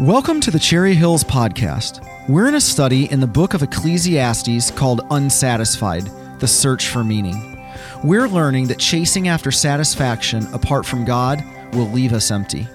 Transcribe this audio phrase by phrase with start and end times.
[0.00, 2.02] Welcome to the Cherry Hills Podcast.
[2.26, 7.62] We're in a study in the book of Ecclesiastes called Unsatisfied The Search for Meaning.
[8.02, 11.44] We're learning that chasing after satisfaction apart from God
[11.74, 12.66] will leave us empty.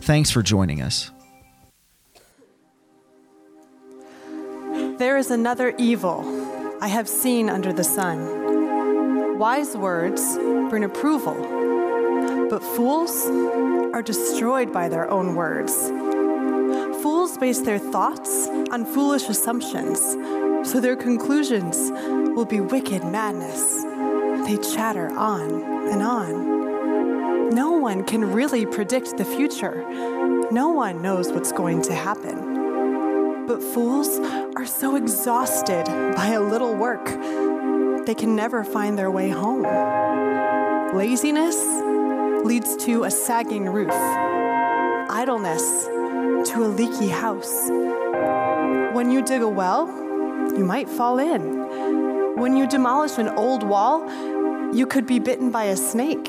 [0.00, 1.12] Thanks for joining us.
[4.98, 6.24] There is another evil
[6.82, 9.38] I have seen under the sun.
[9.38, 10.36] Wise words
[10.68, 11.36] bring approval,
[12.50, 13.26] but fools
[13.94, 15.92] are destroyed by their own words.
[17.42, 19.98] Base their thoughts on foolish assumptions,
[20.70, 21.90] so their conclusions
[22.36, 23.82] will be wicked madness.
[24.46, 25.50] They chatter on
[25.90, 27.50] and on.
[27.52, 29.84] No one can really predict the future.
[30.52, 33.48] No one knows what's going to happen.
[33.48, 34.20] But fools
[34.54, 37.06] are so exhausted by a little work,
[38.06, 39.64] they can never find their way home.
[40.96, 41.56] Laziness
[42.44, 43.90] leads to a sagging roof.
[45.10, 45.88] Idleness
[46.44, 47.68] to a leaky house.
[48.94, 49.86] When you dig a well,
[50.56, 52.36] you might fall in.
[52.36, 54.08] When you demolish an old wall,
[54.74, 56.28] you could be bitten by a snake.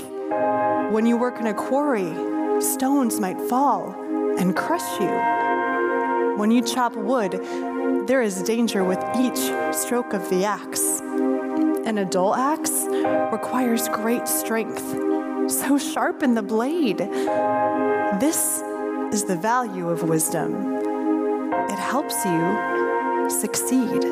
[0.92, 2.14] When you work in a quarry,
[2.62, 3.96] stones might fall
[4.38, 6.38] and crush you.
[6.38, 7.32] When you chop wood,
[8.08, 9.40] there is danger with each
[9.76, 11.00] stroke of the axe.
[11.86, 12.86] An dull axe
[13.32, 14.84] requires great strength,
[15.50, 17.00] so sharpen the blade.
[18.20, 18.64] This
[19.14, 20.74] is the value of wisdom.
[21.70, 24.04] It helps you succeed.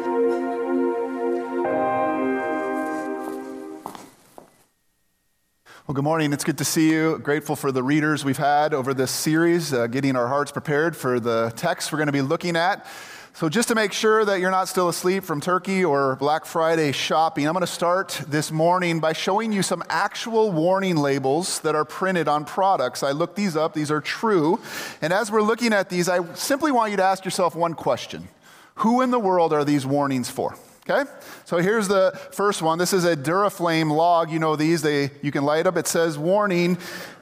[5.87, 6.33] Well, good morning.
[6.33, 7.17] It's good to see you.
[7.17, 11.19] Grateful for the readers we've had over this series, uh, getting our hearts prepared for
[11.19, 12.85] the text we're going to be looking at.
[13.33, 16.91] So, just to make sure that you're not still asleep from turkey or Black Friday
[16.91, 21.73] shopping, I'm going to start this morning by showing you some actual warning labels that
[21.73, 23.03] are printed on products.
[23.03, 24.59] I looked these up, these are true.
[25.01, 28.27] And as we're looking at these, I simply want you to ask yourself one question
[28.75, 30.57] Who in the world are these warnings for?
[30.89, 31.09] Okay?
[31.45, 32.79] So here's the first one.
[32.79, 34.29] This is a Duraflame log.
[34.29, 35.77] You know these, they, you can light up.
[35.77, 36.77] It says, warning,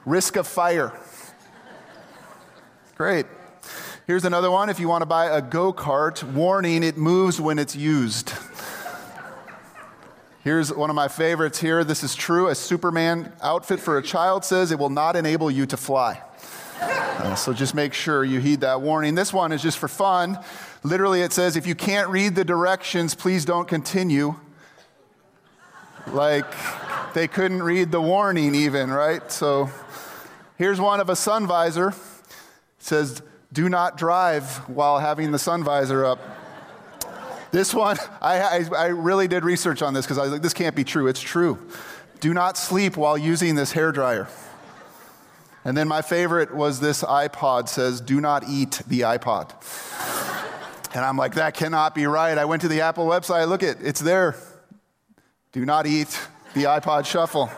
[0.06, 0.92] risk of fire.
[2.96, 3.28] Great.
[4.09, 4.70] Here's another one.
[4.70, 8.34] If you want to buy a go kart, warning, it moves when it's used.
[10.44, 11.84] Here's one of my favorites here.
[11.84, 12.48] This is true.
[12.48, 16.24] A Superman outfit for a child says it will not enable you to fly.
[16.81, 19.14] Uh, so just make sure you heed that warning.
[19.14, 20.40] This one is just for fun.
[20.81, 24.34] Literally, it says if you can't read the directions, please don't continue.
[26.08, 26.52] Like
[27.14, 29.31] they couldn't read the warning, even, right?
[29.31, 29.69] So
[30.58, 31.90] here's one of a sun visor.
[31.90, 31.96] It
[32.80, 33.22] says,
[33.52, 36.20] do not drive while having the sun visor up.
[37.52, 40.54] This one, I, I, I really did research on this because I was like, this
[40.54, 41.08] can't be true.
[41.08, 41.58] It's true.
[42.20, 44.28] Do not sleep while using this hair dryer.
[45.66, 49.54] And then my favorite was this iPod says, do not eat the iPod.
[50.94, 52.38] And I'm like, that cannot be right.
[52.38, 54.36] I went to the Apple website, look at it's there.
[55.52, 56.20] Do not eat
[56.54, 57.50] the iPod shuffle.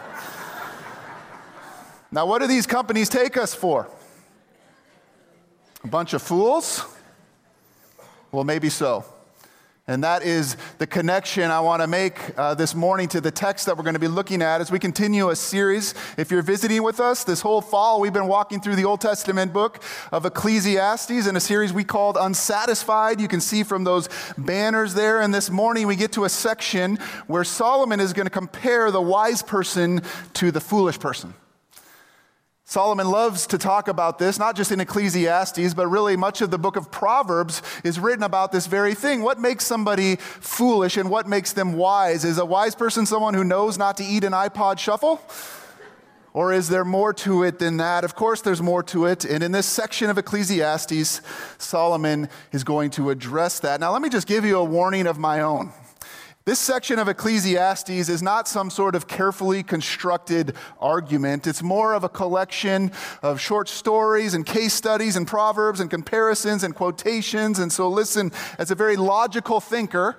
[2.11, 3.89] Now, what do these companies take us for?
[5.83, 6.85] A bunch of fools?
[8.31, 9.03] Well, maybe so.
[9.87, 13.65] And that is the connection I want to make uh, this morning to the text
[13.65, 15.95] that we're going to be looking at as we continue a series.
[16.17, 19.53] If you're visiting with us this whole fall, we've been walking through the Old Testament
[19.53, 23.19] book of Ecclesiastes in a series we called Unsatisfied.
[23.19, 25.19] You can see from those banners there.
[25.19, 29.01] And this morning we get to a section where Solomon is going to compare the
[29.01, 30.03] wise person
[30.35, 31.33] to the foolish person.
[32.71, 36.57] Solomon loves to talk about this, not just in Ecclesiastes, but really much of the
[36.57, 39.23] book of Proverbs is written about this very thing.
[39.23, 42.23] What makes somebody foolish and what makes them wise?
[42.23, 45.21] Is a wise person someone who knows not to eat an iPod shuffle?
[46.31, 48.05] Or is there more to it than that?
[48.05, 49.25] Of course, there's more to it.
[49.25, 51.19] And in this section of Ecclesiastes,
[51.57, 53.81] Solomon is going to address that.
[53.81, 55.73] Now, let me just give you a warning of my own.
[56.43, 61.45] This section of Ecclesiastes is not some sort of carefully constructed argument.
[61.45, 62.91] It's more of a collection
[63.21, 67.59] of short stories and case studies and proverbs and comparisons and quotations.
[67.59, 70.17] And so, listen, as a very logical thinker,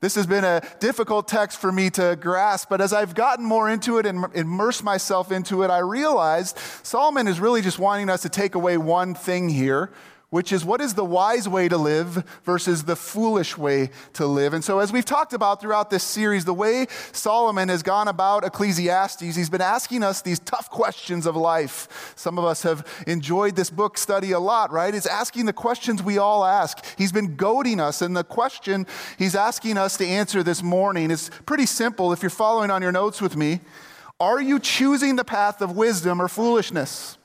[0.00, 3.68] this has been a difficult text for me to grasp, but as I've gotten more
[3.68, 8.22] into it and immersed myself into it, I realized Solomon is really just wanting us
[8.22, 9.92] to take away one thing here,
[10.32, 14.54] which is what is the wise way to live versus the foolish way to live.
[14.54, 18.42] And so, as we've talked about throughout this series, the way Solomon has gone about
[18.42, 22.14] Ecclesiastes, he's been asking us these tough questions of life.
[22.16, 24.94] Some of us have enjoyed this book study a lot, right?
[24.94, 26.82] It's asking the questions we all ask.
[26.96, 28.86] He's been goading us, and the question
[29.18, 32.10] he's asking us to answer this morning is pretty simple.
[32.10, 33.60] If you're following on your notes with me,
[34.18, 37.18] are you choosing the path of wisdom or foolishness?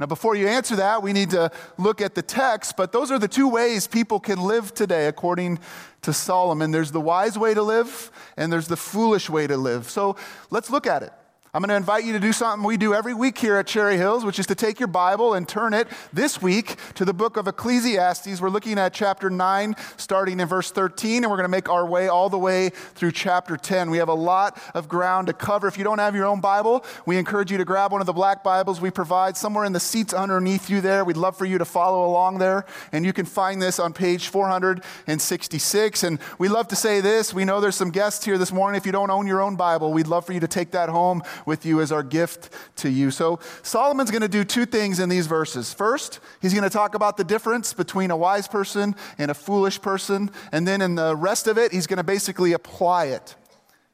[0.00, 3.18] Now, before you answer that, we need to look at the text, but those are
[3.18, 5.58] the two ways people can live today, according
[6.02, 6.70] to Solomon.
[6.70, 9.90] There's the wise way to live, and there's the foolish way to live.
[9.90, 10.16] So
[10.50, 11.12] let's look at it.
[11.58, 13.96] I'm going to invite you to do something we do every week here at Cherry
[13.96, 17.36] Hills, which is to take your Bible and turn it this week to the book
[17.36, 18.40] of Ecclesiastes.
[18.40, 21.84] We're looking at chapter 9, starting in verse 13, and we're going to make our
[21.84, 23.90] way all the way through chapter 10.
[23.90, 25.66] We have a lot of ground to cover.
[25.66, 28.12] If you don't have your own Bible, we encourage you to grab one of the
[28.12, 31.04] black Bibles we provide somewhere in the seats underneath you there.
[31.04, 34.28] We'd love for you to follow along there, and you can find this on page
[34.28, 36.04] 466.
[36.04, 38.78] And we love to say this we know there's some guests here this morning.
[38.78, 41.20] If you don't own your own Bible, we'd love for you to take that home
[41.48, 43.10] with you as our gift to you.
[43.10, 45.74] So, Solomon's going to do two things in these verses.
[45.74, 49.82] First, he's going to talk about the difference between a wise person and a foolish
[49.82, 50.30] person.
[50.52, 53.34] And then in the rest of it, he's going to basically apply it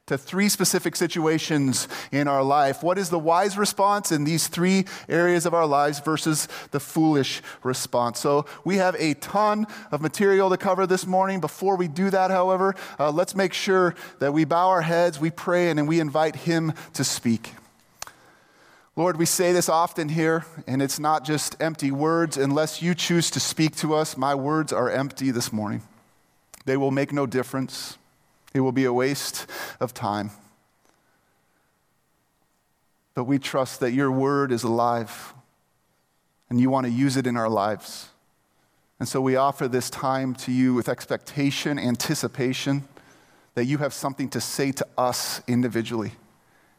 [0.07, 2.83] to three specific situations in our life.
[2.83, 7.41] What is the wise response in these three areas of our lives versus the foolish
[7.63, 8.19] response?
[8.19, 11.39] So, we have a ton of material to cover this morning.
[11.39, 15.31] Before we do that, however, uh, let's make sure that we bow our heads, we
[15.31, 17.53] pray, and then we invite Him to speak.
[18.95, 22.37] Lord, we say this often here, and it's not just empty words.
[22.37, 25.81] Unless you choose to speak to us, my words are empty this morning.
[26.65, 27.97] They will make no difference.
[28.55, 29.47] It will be a waste
[29.81, 30.31] of time.
[33.13, 35.33] But we trust that your word is alive
[36.49, 38.07] and you want to use it in our lives.
[38.97, 42.87] And so we offer this time to you with expectation, anticipation
[43.55, 46.13] that you have something to say to us individually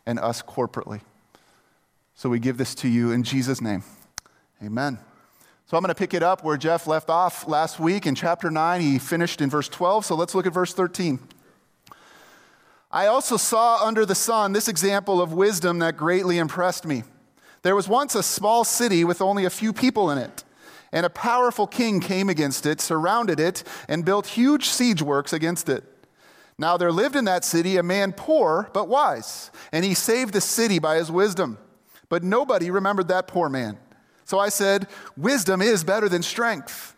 [0.07, 1.03] and us corporately.
[2.15, 3.85] So we give this to you in Jesus' name.
[4.65, 4.99] Amen.
[5.67, 8.51] So I'm going to pick it up where Jeff left off last week in chapter
[8.51, 8.81] 9.
[8.81, 10.07] He finished in verse 12.
[10.07, 11.19] So let's look at verse 13.
[12.97, 17.03] I also saw under the sun this example of wisdom that greatly impressed me.
[17.61, 20.45] There was once a small city with only a few people in it,
[20.93, 25.69] and a powerful king came against it, surrounded it, and built huge siege works against
[25.69, 25.85] it.
[26.57, 30.41] Now there lived in that city a man poor but wise, and he saved the
[30.41, 31.59] city by his wisdom.
[32.09, 33.77] But nobody remembered that poor man.
[34.25, 34.89] So I said,
[35.19, 36.96] Wisdom is better than strength.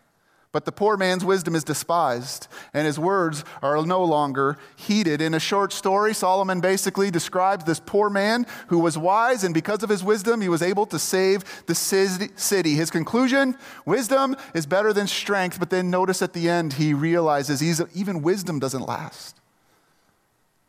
[0.51, 5.21] But the poor man's wisdom is despised, and his words are no longer heeded.
[5.21, 9.83] In a short story, Solomon basically describes this poor man who was wise, and because
[9.83, 12.73] of his wisdom, he was able to save the city.
[12.73, 17.61] His conclusion wisdom is better than strength, but then notice at the end, he realizes
[17.95, 19.35] even wisdom doesn't last.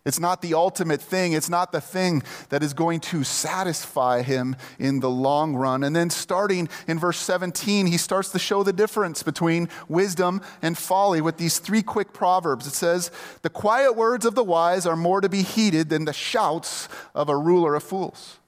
[0.06, 1.34] It's not the ultimate thing.
[1.34, 5.84] It's not the thing that is going to satisfy him in the long run.
[5.84, 10.78] And then, starting in verse 17, he starts to show the difference between wisdom and
[10.78, 12.66] folly with these three quick proverbs.
[12.66, 13.10] It says,
[13.42, 17.28] The quiet words of the wise are more to be heeded than the shouts of
[17.28, 18.38] a ruler of fools.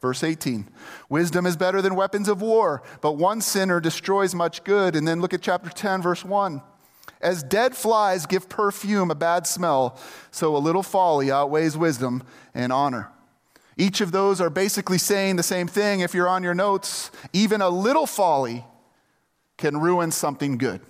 [0.00, 0.68] Verse 18,
[1.08, 4.94] wisdom is better than weapons of war, but one sinner destroys much good.
[4.94, 6.60] And then look at chapter 10, verse 1.
[7.20, 9.98] As dead flies give perfume a bad smell,
[10.30, 12.22] so a little folly outweighs wisdom
[12.54, 13.10] and honor.
[13.76, 16.00] Each of those are basically saying the same thing.
[16.00, 18.64] If you're on your notes, even a little folly
[19.58, 20.80] can ruin something good.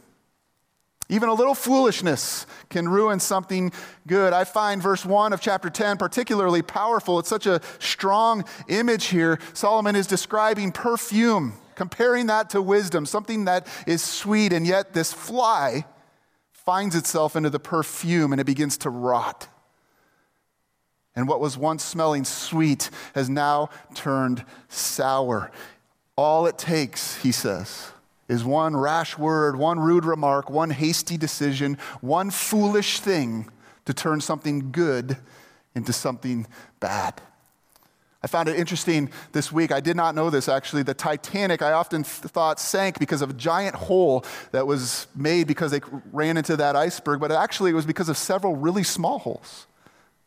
[1.09, 3.73] Even a little foolishness can ruin something
[4.09, 4.33] good.
[4.33, 7.21] I find verse 1 of chapter 10 particularly powerful.
[7.21, 9.39] It's such a strong image here.
[9.53, 15.13] Solomon is describing perfume, comparing that to wisdom, something that is sweet, and yet this
[15.13, 15.85] fly
[16.67, 19.49] finds itself into the perfume and it begins to rot.
[21.15, 25.51] And what was once smelling sweet has now turned sour.
[26.17, 27.93] All it takes, he says,
[28.29, 33.49] is one rash word, one rude remark, one hasty decision, one foolish thing
[33.85, 35.17] to turn something good
[35.75, 36.47] into something
[36.81, 37.23] bad.
[38.23, 39.71] I found it interesting this week.
[39.71, 40.83] I did not know this actually.
[40.83, 45.71] The Titanic, I often thought, sank because of a giant hole that was made because
[45.71, 45.81] they
[46.13, 49.67] ran into that iceberg, but actually it was because of several really small holes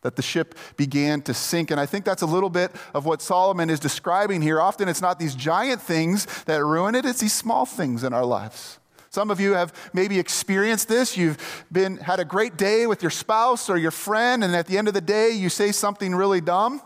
[0.01, 1.71] that the ship began to sink.
[1.71, 4.61] And I think that's a little bit of what Solomon is describing here.
[4.61, 8.25] Often it's not these giant things that ruin it, it's these small things in our
[8.25, 8.79] lives.
[9.09, 11.17] Some of you have maybe experienced this.
[11.17, 14.77] You've been had a great day with your spouse or your friend, and at the
[14.77, 16.79] end of the day, you say something really dumb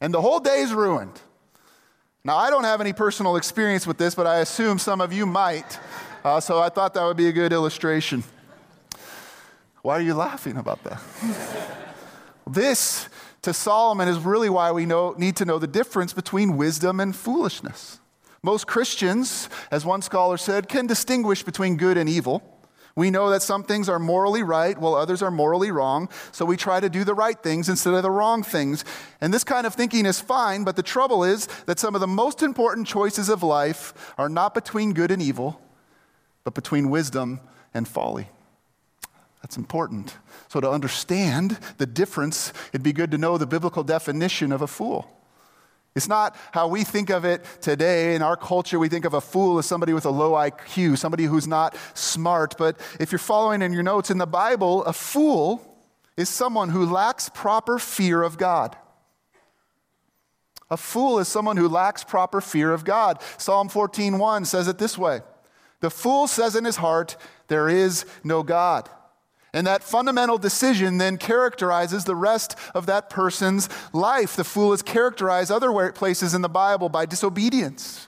[0.00, 1.20] and the whole day's ruined.
[2.24, 5.26] Now, I don't have any personal experience with this, but I assume some of you
[5.26, 5.78] might.
[6.24, 8.24] Uh, so I thought that would be a good illustration.
[9.82, 11.00] Why are you laughing about that?
[12.48, 13.08] this,
[13.42, 17.14] to Solomon, is really why we know, need to know the difference between wisdom and
[17.14, 18.00] foolishness.
[18.42, 22.55] Most Christians, as one scholar said, can distinguish between good and evil.
[22.96, 26.56] We know that some things are morally right while others are morally wrong, so we
[26.56, 28.86] try to do the right things instead of the wrong things.
[29.20, 32.06] And this kind of thinking is fine, but the trouble is that some of the
[32.06, 35.60] most important choices of life are not between good and evil,
[36.42, 37.40] but between wisdom
[37.74, 38.30] and folly.
[39.42, 40.16] That's important.
[40.48, 44.66] So, to understand the difference, it'd be good to know the biblical definition of a
[44.66, 45.15] fool.
[45.96, 48.14] It's not how we think of it today.
[48.14, 51.24] In our culture, we think of a fool as somebody with a low IQ, somebody
[51.24, 52.54] who's not smart.
[52.58, 55.82] But if you're following in your notes in the Bible, a fool
[56.18, 58.76] is someone who lacks proper fear of God.
[60.70, 63.22] A fool is someone who lacks proper fear of God.
[63.38, 65.22] Psalm 14:1 says it this way:
[65.80, 67.16] "The fool says in his heart,
[67.48, 68.90] there is no God."
[69.56, 74.36] And that fundamental decision then characterizes the rest of that person's life.
[74.36, 78.06] The fool is characterized other places in the Bible by disobedience,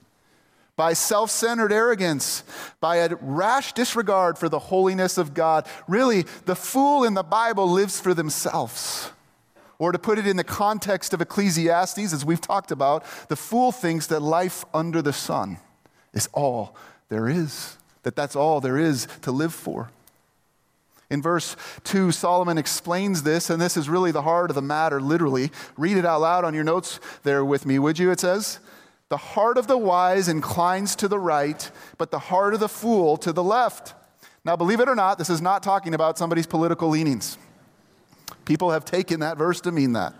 [0.76, 2.44] by self centered arrogance,
[2.80, 5.66] by a rash disregard for the holiness of God.
[5.88, 9.10] Really, the fool in the Bible lives for themselves.
[9.78, 13.72] Or to put it in the context of Ecclesiastes, as we've talked about, the fool
[13.72, 15.56] thinks that life under the sun
[16.12, 16.76] is all
[17.08, 19.88] there is, that that's all there is to live for.
[21.10, 25.00] In verse 2, Solomon explains this, and this is really the heart of the matter,
[25.00, 25.50] literally.
[25.76, 28.10] Read it out loud on your notes there with me, would you?
[28.10, 28.58] It says,
[29.08, 33.16] The heart of the wise inclines to the right, but the heart of the fool
[33.18, 33.94] to the left.
[34.44, 37.38] Now, believe it or not, this is not talking about somebody's political leanings.
[38.44, 40.14] People have taken that verse to mean that.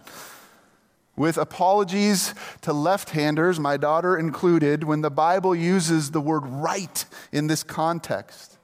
[1.17, 7.05] With apologies to left handers, my daughter included, when the Bible uses the word right
[7.33, 8.58] in this context,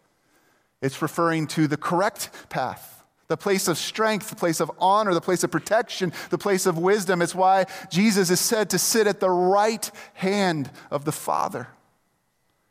[0.85, 5.21] it's referring to the correct path, the place of strength, the place of honor, the
[5.21, 7.23] place of protection, the place of wisdom.
[7.23, 11.69] It's why Jesus is said to sit at the right hand of the Father.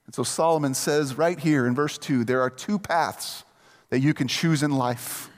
[0.06, 3.46] And so Solomon says right here in verse 2 there are two paths
[3.90, 5.32] that you can choose in life.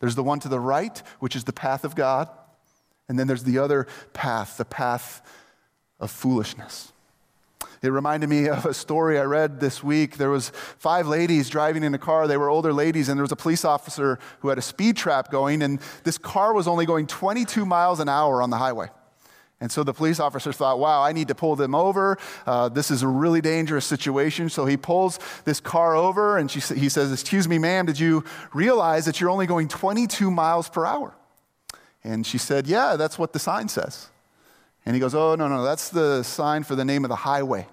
[0.00, 2.28] There's the one to the right, which is the path of God,
[3.08, 5.22] and then there's the other path, the path
[6.00, 6.92] of foolishness.
[7.82, 10.16] It reminded me of a story I read this week.
[10.16, 12.28] There was five ladies driving in a car.
[12.28, 15.30] They were older ladies, and there was a police officer who had a speed trap
[15.30, 18.88] going, and this car was only going 22 miles an hour on the highway.
[19.60, 22.18] And so the police officer thought, wow, I need to pull them over.
[22.46, 24.48] Uh, this is a really dangerous situation.
[24.48, 28.24] So he pulls this car over and she, he says, Excuse me, ma'am, did you
[28.52, 31.14] realize that you're only going 22 miles per hour?
[32.02, 34.08] And she said, Yeah, that's what the sign says.
[34.84, 37.66] And he goes, Oh, no, no, that's the sign for the name of the highway.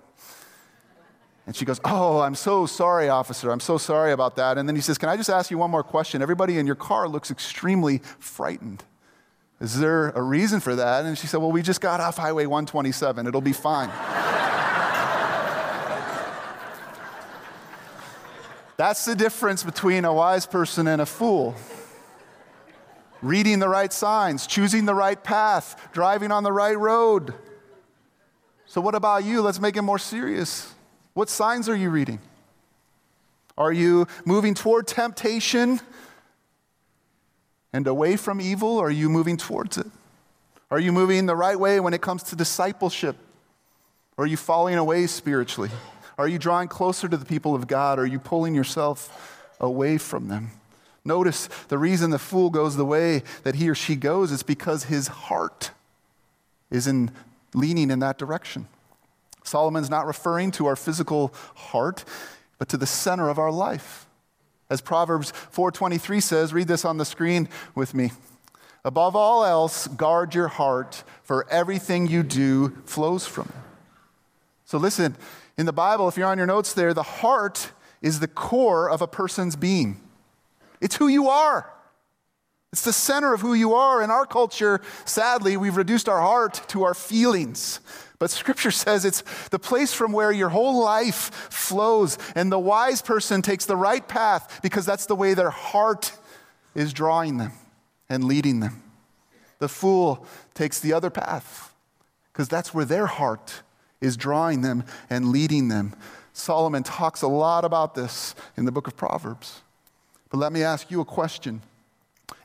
[1.45, 3.51] And she goes, Oh, I'm so sorry, officer.
[3.51, 4.57] I'm so sorry about that.
[4.57, 6.21] And then he says, Can I just ask you one more question?
[6.21, 8.83] Everybody in your car looks extremely frightened.
[9.59, 11.05] Is there a reason for that?
[11.05, 13.25] And she said, Well, we just got off Highway 127.
[13.25, 13.89] It'll be fine.
[18.77, 21.55] That's the difference between a wise person and a fool
[23.21, 27.33] reading the right signs, choosing the right path, driving on the right road.
[28.65, 29.41] So, what about you?
[29.41, 30.73] Let's make it more serious.
[31.13, 32.19] What signs are you reading?
[33.57, 35.81] Are you moving toward temptation
[37.73, 38.77] and away from evil?
[38.77, 39.87] Or are you moving towards it?
[40.71, 43.17] Are you moving the right way when it comes to discipleship?
[44.17, 45.71] Or are you falling away spiritually?
[46.17, 47.99] Are you drawing closer to the people of God?
[47.99, 50.51] Or are you pulling yourself away from them?
[51.05, 54.85] Notice the reason the fool goes the way that he or she goes is because
[54.85, 55.71] his heart
[56.69, 57.11] is in
[57.53, 58.67] leaning in that direction.
[59.43, 62.03] Solomon's not referring to our physical heart,
[62.57, 64.05] but to the center of our life.
[64.69, 68.11] As Proverbs 4:23 says, read this on the screen with me.
[68.85, 73.55] Above all else, guard your heart, for everything you do flows from it.
[74.65, 75.15] So listen,
[75.57, 79.01] in the Bible, if you're on your notes there, the heart is the core of
[79.01, 79.99] a person's being.
[80.81, 81.71] It's who you are.
[82.71, 84.01] It's the center of who you are.
[84.01, 87.79] In our culture, sadly, we've reduced our heart to our feelings.
[88.19, 92.17] But scripture says it's the place from where your whole life flows.
[92.35, 96.11] And the wise person takes the right path because that's the way their heart
[96.75, 97.53] is drawing them
[98.07, 98.83] and leading them.
[99.57, 101.73] The fool takes the other path
[102.31, 103.63] because that's where their heart
[103.99, 105.95] is drawing them and leading them.
[106.31, 109.61] Solomon talks a lot about this in the book of Proverbs.
[110.29, 111.61] But let me ask you a question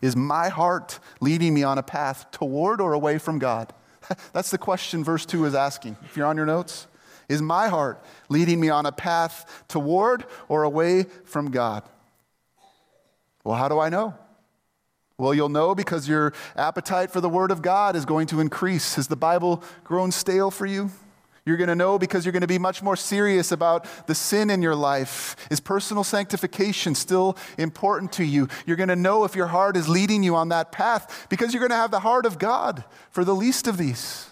[0.00, 3.72] Is my heart leading me on a path toward or away from God?
[4.32, 5.96] That's the question verse 2 is asking.
[6.04, 6.86] If you're on your notes,
[7.28, 11.82] is my heart leading me on a path toward or away from God?
[13.44, 14.14] Well, how do I know?
[15.16, 18.96] Well, you'll know because your appetite for the Word of God is going to increase.
[18.96, 20.90] Has the Bible grown stale for you?
[21.46, 24.48] You're going to know because you're going to be much more serious about the sin
[24.48, 25.36] in your life.
[25.50, 28.48] Is personal sanctification still important to you?
[28.64, 31.60] You're going to know if your heart is leading you on that path because you're
[31.60, 34.30] going to have the heart of God for the least of these.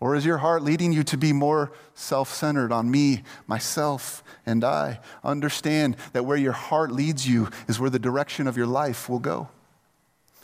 [0.00, 4.64] Or is your heart leading you to be more self centered on me, myself, and
[4.64, 5.00] I?
[5.24, 9.18] Understand that where your heart leads you is where the direction of your life will
[9.18, 9.48] go.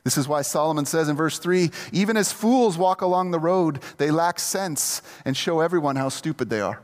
[0.05, 3.81] This is why Solomon says in verse 3 even as fools walk along the road,
[3.99, 6.81] they lack sense and show everyone how stupid they are.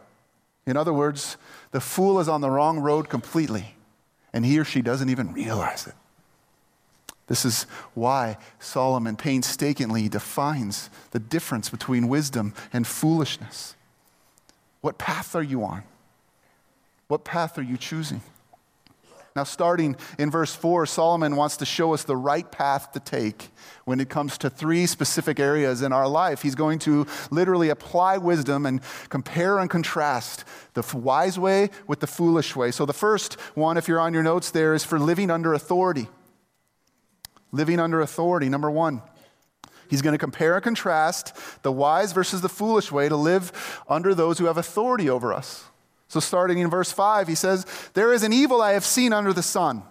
[0.67, 1.37] In other words,
[1.71, 3.75] the fool is on the wrong road completely,
[4.33, 5.95] and he or she doesn't even realize it.
[7.27, 13.75] This is why Solomon painstakingly defines the difference between wisdom and foolishness.
[14.81, 15.83] What path are you on?
[17.09, 18.23] What path are you choosing?
[19.39, 23.51] Now, starting in verse 4, Solomon wants to show us the right path to take
[23.85, 26.43] when it comes to three specific areas in our life.
[26.43, 28.81] He's going to literally apply wisdom and
[29.11, 32.73] compare and contrast the wise way with the foolish way.
[32.73, 36.09] So, the first one, if you're on your notes there, is for living under authority.
[37.53, 39.03] Living under authority, number one.
[39.89, 44.17] He's going to compare and contrast the wise versus the foolish way to live under
[44.17, 45.63] those who have authority over us.
[46.09, 49.33] So, starting in verse 5, he says, There is an evil I have seen under
[49.33, 49.83] the sun,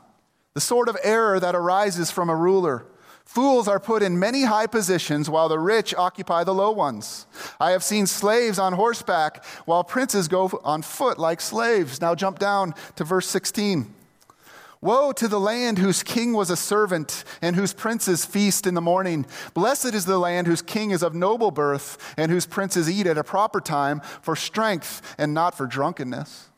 [0.55, 2.87] the sort of error that arises from a ruler.
[3.23, 7.27] Fools are put in many high positions while the rich occupy the low ones.
[7.59, 11.99] I have seen slaves on horseback while princes go on foot like slaves.
[11.99, 13.93] Now, jump down to verse 16.
[14.81, 18.81] Woe to the land whose king was a servant and whose princes feast in the
[18.81, 19.25] morning.
[19.53, 23.17] Blessed is the land whose king is of noble birth and whose princes eat at
[23.17, 26.49] a proper time for strength and not for drunkenness.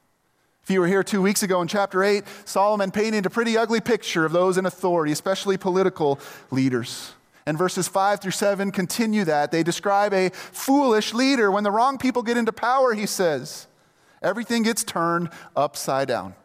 [0.63, 3.81] If you were here two weeks ago in chapter 8, Solomon painted a pretty ugly
[3.81, 6.19] picture of those in authority, especially political
[6.51, 7.13] leaders.
[7.45, 9.51] And verses 5 through 7 continue that.
[9.51, 11.49] They describe a foolish leader.
[11.49, 13.65] When the wrong people get into power, he says,
[14.21, 16.35] everything gets turned upside down.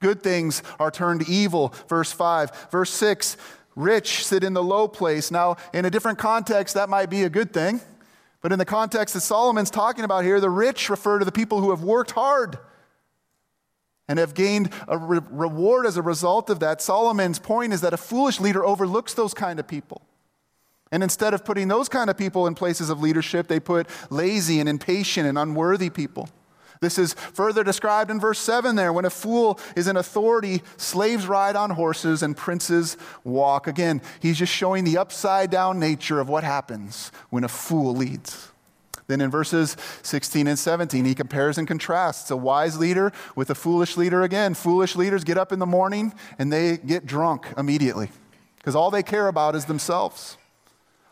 [0.00, 2.68] Good things are turned evil, verse 5.
[2.70, 3.36] Verse 6,
[3.74, 5.30] rich sit in the low place.
[5.30, 7.80] Now, in a different context, that might be a good thing.
[8.40, 11.60] But in the context that Solomon's talking about here, the rich refer to the people
[11.60, 12.58] who have worked hard
[14.06, 16.80] and have gained a re- reward as a result of that.
[16.80, 20.02] Solomon's point is that a foolish leader overlooks those kind of people.
[20.90, 24.60] And instead of putting those kind of people in places of leadership, they put lazy
[24.60, 26.28] and impatient and unworthy people.
[26.80, 28.92] This is further described in verse 7 there.
[28.92, 33.66] When a fool is in authority, slaves ride on horses and princes walk.
[33.66, 38.50] Again, he's just showing the upside down nature of what happens when a fool leads.
[39.08, 43.54] Then in verses 16 and 17, he compares and contrasts a wise leader with a
[43.54, 44.52] foolish leader again.
[44.52, 48.10] Foolish leaders get up in the morning and they get drunk immediately
[48.58, 50.36] because all they care about is themselves.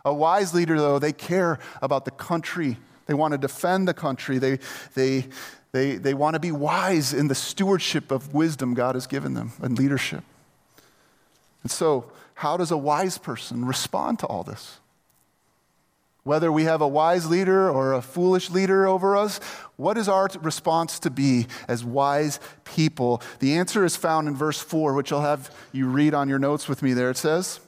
[0.04, 2.76] A wise leader, though, they care about the country
[3.06, 4.38] they want to defend the country.
[4.38, 4.58] They,
[4.94, 5.26] they,
[5.76, 9.52] they, they want to be wise in the stewardship of wisdom God has given them
[9.60, 10.24] and leadership.
[11.62, 14.78] And so, how does a wise person respond to all this?
[16.22, 19.38] Whether we have a wise leader or a foolish leader over us,
[19.76, 23.22] what is our response to be as wise people?
[23.40, 26.68] The answer is found in verse 4, which I'll have you read on your notes
[26.68, 27.10] with me there.
[27.10, 27.60] It says,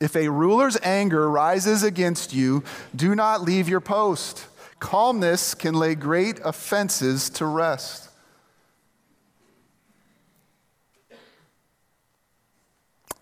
[0.00, 2.62] If a ruler's anger rises against you,
[2.94, 4.46] do not leave your post.
[4.80, 8.10] Calmness can lay great offenses to rest.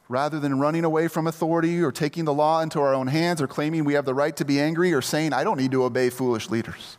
[0.08, 3.48] Rather than running away from authority or taking the law into our own hands or
[3.48, 6.10] claiming we have the right to be angry or saying, I don't need to obey
[6.10, 6.98] foolish leaders,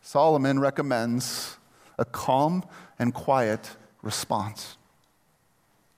[0.00, 1.56] Solomon recommends
[1.98, 2.64] a calm
[2.98, 3.70] and quiet
[4.02, 4.76] response.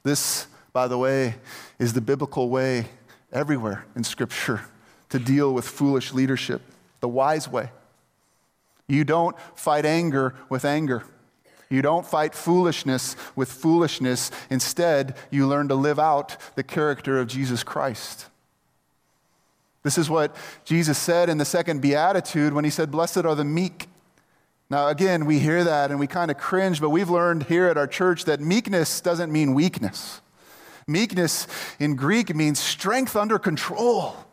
[0.03, 1.35] This, by the way,
[1.79, 2.87] is the biblical way
[3.33, 4.62] everywhere in Scripture
[5.11, 6.62] to deal with foolish leadership
[7.07, 7.71] the wise way.
[8.88, 11.05] You don't fight anger with anger.
[11.71, 14.33] You don't fight foolishness with foolishness.
[14.51, 18.27] Instead, you learn to live out the character of Jesus Christ.
[19.85, 23.45] This is what Jesus said in the second beatitude when he said, Blessed are the
[23.45, 23.87] meek.
[24.69, 27.79] Now, again, we hear that and we kind of cringe, but we've learned here at
[27.79, 30.21] our church that meekness doesn't mean weakness.
[30.88, 31.47] Meekness
[31.79, 34.26] in Greek means strength under control.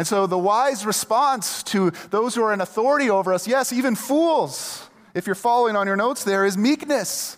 [0.00, 3.94] And so the wise response to those who are in authority over us, yes, even
[3.94, 7.36] fools, if you're following on your notes there, is meekness,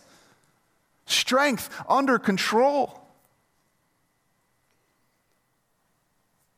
[1.04, 3.00] strength under control.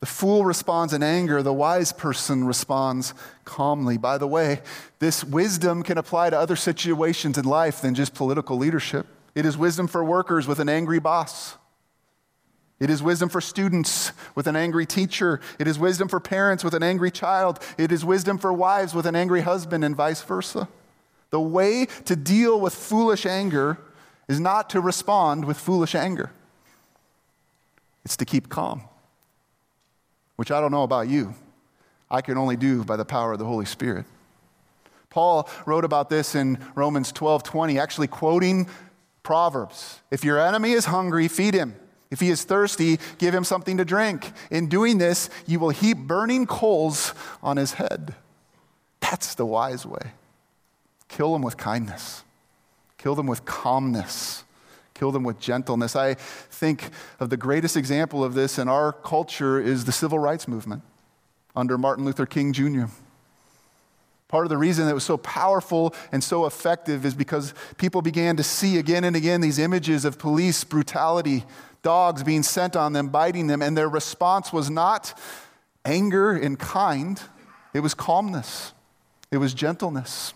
[0.00, 3.14] The fool responds in anger, the wise person responds
[3.46, 3.96] calmly.
[3.96, 4.60] By the way,
[4.98, 9.06] this wisdom can apply to other situations in life than just political leadership.
[9.34, 11.56] It is wisdom for workers with an angry boss.
[12.80, 15.40] It is wisdom for students with an angry teacher.
[15.58, 17.60] It is wisdom for parents with an angry child.
[17.78, 20.68] It is wisdom for wives with an angry husband, and vice versa.
[21.30, 23.78] The way to deal with foolish anger
[24.28, 26.30] is not to respond with foolish anger,
[28.04, 28.82] it's to keep calm,
[30.36, 31.34] which I don't know about you.
[32.10, 34.04] I can only do by the power of the Holy Spirit.
[35.10, 38.68] Paul wrote about this in Romans 12 20, actually quoting
[39.22, 40.00] Proverbs.
[40.10, 41.74] If your enemy is hungry, feed him.
[42.10, 44.32] If he is thirsty, give him something to drink.
[44.50, 48.14] In doing this, you will heap burning coals on his head.
[49.00, 50.12] That's the wise way.
[51.08, 52.24] Kill them with kindness,
[52.98, 54.44] kill them with calmness,
[54.94, 55.94] kill them with gentleness.
[55.94, 56.90] I think
[57.20, 60.82] of the greatest example of this in our culture is the civil rights movement
[61.54, 62.86] under Martin Luther King Jr.
[64.28, 68.36] Part of the reason it was so powerful and so effective is because people began
[68.36, 71.44] to see again and again these images of police brutality,
[71.84, 75.16] dogs being sent on them, biting them, and their response was not
[75.84, 77.20] anger and kind,
[77.72, 78.72] it was calmness,
[79.30, 80.34] it was gentleness,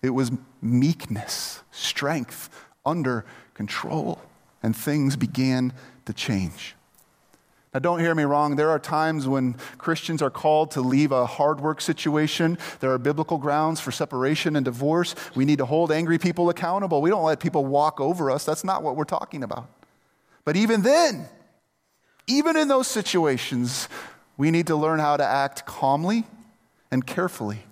[0.00, 2.48] it was meekness, strength
[2.86, 4.22] under control,
[4.62, 5.74] and things began
[6.06, 6.74] to change.
[7.74, 8.56] Now, don't hear me wrong.
[8.56, 12.58] There are times when Christians are called to leave a hard work situation.
[12.80, 15.14] There are biblical grounds for separation and divorce.
[15.36, 17.00] We need to hold angry people accountable.
[17.00, 18.44] We don't let people walk over us.
[18.44, 19.68] That's not what we're talking about.
[20.44, 21.28] But even then,
[22.26, 23.88] even in those situations,
[24.36, 26.24] we need to learn how to act calmly
[26.90, 27.64] and carefully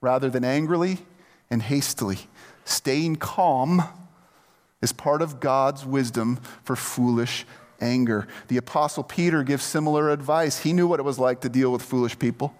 [0.00, 0.98] rather than angrily
[1.50, 2.18] and hastily.
[2.64, 3.82] Staying calm
[4.82, 7.46] is part of God's wisdom for foolish
[7.80, 8.26] anger.
[8.48, 10.60] The Apostle Peter gives similar advice.
[10.60, 12.54] He knew what it was like to deal with foolish people.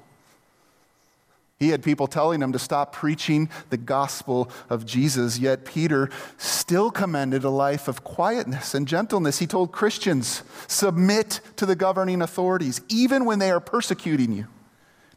[1.59, 6.91] He had people telling him to stop preaching the gospel of Jesus, yet Peter still
[6.91, 9.39] commended a life of quietness and gentleness.
[9.39, 14.49] He told Christians, submit to the governing authorities, even when they are persecuting you.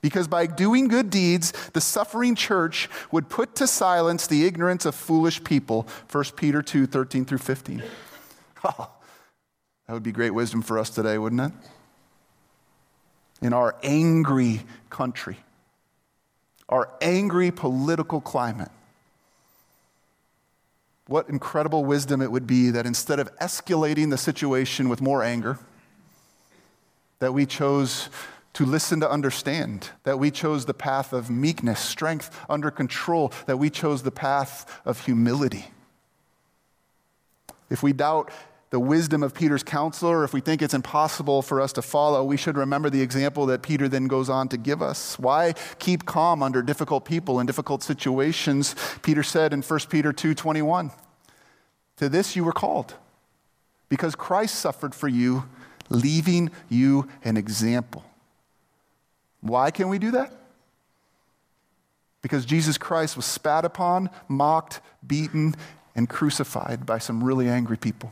[0.02, 4.96] Because by doing good deeds, the suffering church would put to silence the ignorance of
[4.96, 5.88] foolish people.
[6.10, 7.84] 1 Peter 2 13 through 15.
[8.62, 8.92] Oh,
[9.88, 11.52] that would be great wisdom for us today, wouldn't it?
[13.42, 15.38] In our angry country,
[16.70, 18.72] our angry political climate.
[21.08, 25.58] What incredible wisdom it would be that instead of escalating the situation with more anger,
[27.18, 28.10] that we chose
[28.54, 33.58] to listen to understand, that we chose the path of meekness, strength under control, that
[33.58, 35.66] we chose the path of humility.
[37.70, 38.32] If we doubt
[38.70, 42.38] the wisdom of Peter's counselor, if we think it's impossible for us to follow, we
[42.38, 45.18] should remember the example that Peter then goes on to give us.
[45.18, 48.76] Why keep calm under difficult people and difficult situations?
[49.02, 50.92] Peter said in 1 Peter 2:21,
[51.98, 52.94] "To this you were called,
[53.90, 55.46] because Christ suffered for you,
[55.90, 58.04] leaving you an example."
[59.42, 60.32] Why can we do that?
[62.22, 65.56] Because Jesus Christ was spat upon, mocked, beaten,
[65.96, 68.12] and crucified by some really angry people.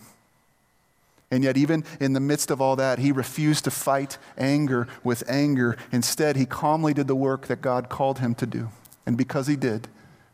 [1.30, 5.30] And yet, even in the midst of all that, he refused to fight anger with
[5.30, 5.78] anger.
[5.92, 8.70] Instead, he calmly did the work that God called him to do.
[9.06, 9.90] And because he did,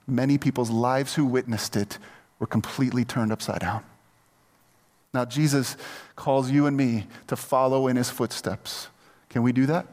[0.05, 1.97] many people's lives who witnessed it
[2.37, 3.83] were completely turned upside down.
[5.15, 5.77] Now, Jesus
[6.15, 8.87] calls you and me to follow in his footsteps.
[9.29, 9.87] Can we do that?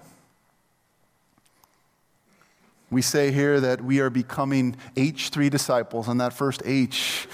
[2.90, 7.26] We say here that we are becoming H3 disciples, and that first H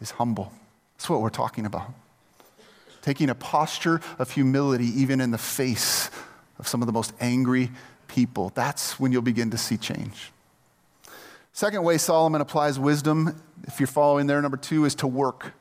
[0.00, 0.52] is humble.
[0.96, 1.92] That's what we're talking about
[3.02, 6.10] taking a posture of humility even in the face
[6.58, 7.70] of some of the most angry
[8.06, 8.50] people.
[8.54, 10.32] That's when you'll begin to see change.
[11.52, 15.52] Second way Solomon applies wisdom, if you're following there, number two, is to work.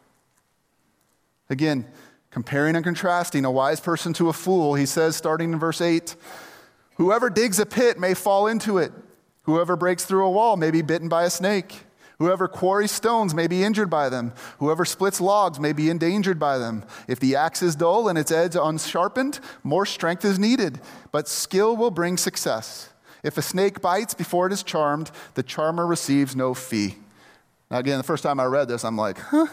[1.50, 1.88] Again,
[2.30, 6.16] comparing and contrasting a wise person to a fool, he says, starting in verse 8,
[6.98, 8.92] Whoever digs a pit may fall into it.
[9.44, 11.87] Whoever breaks through a wall may be bitten by a snake.
[12.20, 14.34] Whoever quarries stones may be injured by them.
[14.58, 16.84] Whoever splits logs may be endangered by them.
[17.08, 21.76] If the axe is dull and its edge unsharpened, more strength is needed, but skill
[21.76, 22.90] will bring success.
[23.24, 26.96] If a snake bites before it is charmed, the charmer receives no fee.
[27.70, 29.48] Now, again, the first time I read this, I'm like, huh?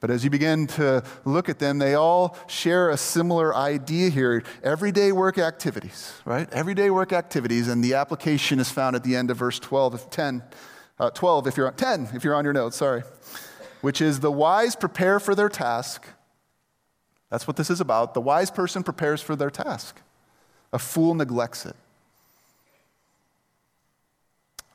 [0.00, 4.42] But as you begin to look at them, they all share a similar idea here
[4.62, 6.52] everyday work activities, right?
[6.52, 10.10] Everyday work activities, and the application is found at the end of verse 12 of
[10.10, 10.42] 10.
[10.98, 13.02] Uh, 12 if you're on 10 if you're on your notes sorry
[13.82, 16.06] which is the wise prepare for their task
[17.28, 20.00] that's what this is about the wise person prepares for their task
[20.72, 21.76] a fool neglects it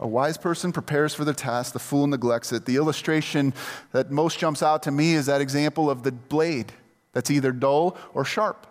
[0.02, 2.66] A wise person prepares for the task, the fool neglects it.
[2.66, 3.54] The illustration
[3.92, 6.74] that most jumps out to me is that example of the blade
[7.14, 8.66] that's either dull or sharp.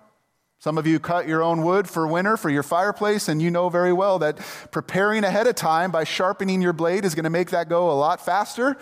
[0.59, 3.71] Some of you cut your own wood for winter for your fireplace, and you know
[3.71, 4.38] very well that
[4.71, 7.95] preparing ahead of time by sharpening your blade is going to make that go a
[7.95, 8.77] lot faster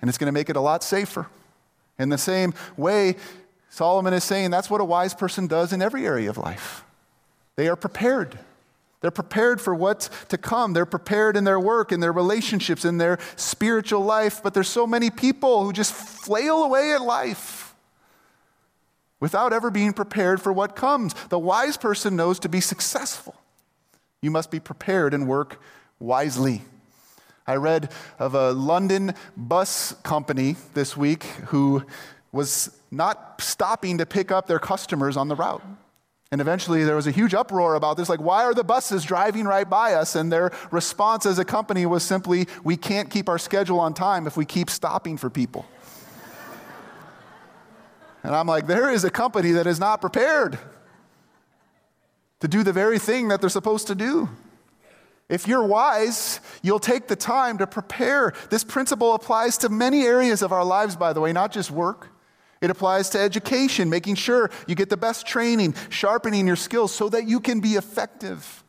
[0.00, 1.26] and it's going to make it a lot safer.
[1.98, 3.16] In the same way,
[3.70, 6.84] Solomon is saying that's what a wise person does in every area of life.
[7.56, 8.38] They are prepared.
[9.06, 10.72] They're prepared for what's to come.
[10.72, 14.42] They're prepared in their work, in their relationships, in their spiritual life.
[14.42, 17.76] But there's so many people who just flail away at life
[19.20, 21.14] without ever being prepared for what comes.
[21.28, 23.36] The wise person knows to be successful,
[24.22, 25.62] you must be prepared and work
[26.00, 26.62] wisely.
[27.46, 31.84] I read of a London bus company this week who
[32.32, 35.62] was not stopping to pick up their customers on the route.
[36.32, 39.44] And eventually there was a huge uproar about this like, why are the buses driving
[39.44, 40.16] right by us?
[40.16, 44.26] And their response as a company was simply, we can't keep our schedule on time
[44.26, 45.66] if we keep stopping for people.
[48.24, 50.58] and I'm like, there is a company that is not prepared
[52.40, 54.28] to do the very thing that they're supposed to do.
[55.28, 58.32] If you're wise, you'll take the time to prepare.
[58.50, 62.08] This principle applies to many areas of our lives, by the way, not just work.
[62.60, 67.08] It applies to education, making sure you get the best training, sharpening your skills so
[67.10, 68.64] that you can be effective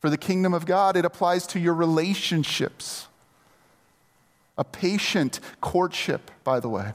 [0.00, 0.96] for the kingdom of God.
[0.96, 3.08] It applies to your relationships.
[4.58, 6.92] A patient courtship, by the way,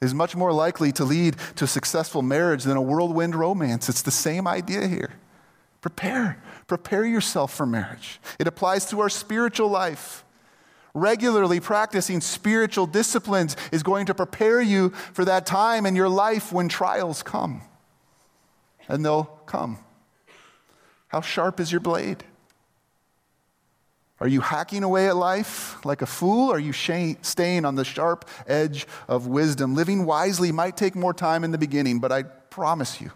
[0.00, 3.88] is much more likely to lead to a successful marriage than a whirlwind romance.
[3.88, 5.12] It's the same idea here.
[5.80, 6.42] Prepare.
[6.66, 8.20] Prepare yourself for marriage.
[8.40, 10.24] It applies to our spiritual life.
[10.96, 16.54] Regularly practicing spiritual disciplines is going to prepare you for that time in your life
[16.54, 17.60] when trials come.
[18.88, 19.78] And they'll come.
[21.08, 22.24] How sharp is your blade?
[24.20, 26.50] Are you hacking away at life like a fool?
[26.50, 29.74] Are you staying on the sharp edge of wisdom?
[29.74, 33.12] Living wisely might take more time in the beginning, but I promise you,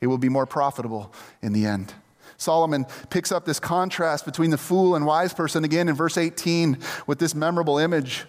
[0.00, 1.94] it will be more profitable in the end.
[2.42, 6.78] Solomon picks up this contrast between the fool and wise person again in verse 18
[7.06, 8.24] with this memorable image.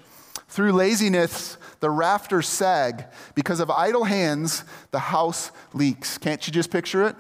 [0.48, 3.06] Through laziness, the rafters sag.
[3.34, 6.18] Because of idle hands, the house leaks.
[6.18, 7.16] Can't you just picture it?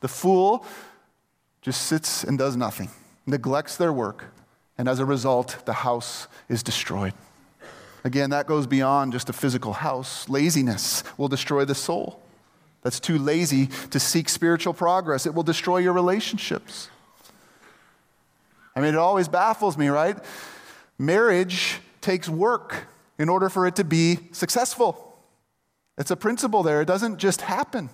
[0.00, 0.66] The fool
[1.60, 2.90] just sits and does nothing,
[3.24, 4.24] neglects their work,
[4.76, 7.14] and as a result, the house is destroyed.
[8.02, 10.28] Again, that goes beyond just a physical house.
[10.28, 12.20] Laziness will destroy the soul
[12.82, 15.26] that's too lazy to seek spiritual progress.
[15.26, 16.88] It will destroy your relationships.
[18.74, 20.16] I mean, it always baffles me, right?
[20.98, 22.86] Marriage takes work
[23.18, 25.16] in order for it to be successful.
[25.98, 27.90] It's a principle there, it doesn't just happen.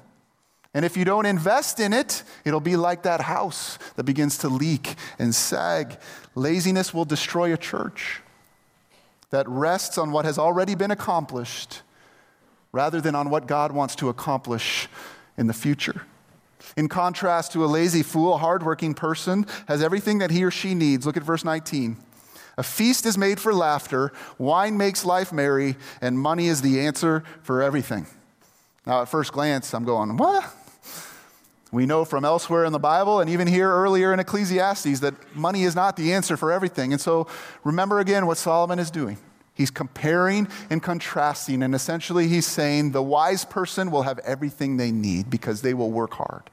[0.75, 4.49] And if you don't invest in it, it'll be like that house that begins to
[4.49, 5.99] leak and sag.
[6.35, 8.21] Laziness will destroy a church
[9.31, 11.83] that rests on what has already been accomplished
[12.73, 14.89] rather than on what God wants to accomplish
[15.37, 16.03] in the future.
[16.77, 20.75] In contrast to a lazy fool, a hardworking person has everything that he or she
[20.75, 21.07] needs.
[21.07, 21.97] Look at verse 19.
[22.57, 27.23] A feast is made for laughter, wine makes life merry, and money is the answer
[27.43, 28.07] for everything.
[28.85, 30.45] Now, at first glance, I'm going, what?
[31.71, 35.65] We know from elsewhere in the Bible and even here earlier in Ecclesiastes that money
[35.65, 36.93] is not the answer for everything.
[36.93, 37.27] And so
[37.63, 39.19] remember again what Solomon is doing.
[39.59, 44.93] He's comparing and contrasting, and essentially he's saying the wise person will have everything they
[44.93, 46.45] need because they will work hard.